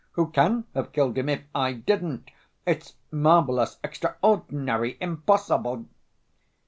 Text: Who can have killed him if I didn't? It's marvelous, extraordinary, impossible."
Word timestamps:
Who 0.13 0.31
can 0.31 0.65
have 0.73 0.93
killed 0.93 1.15
him 1.19 1.29
if 1.29 1.41
I 1.53 1.73
didn't? 1.73 2.31
It's 2.65 2.95
marvelous, 3.11 3.77
extraordinary, 3.83 4.97
impossible." 4.99 5.85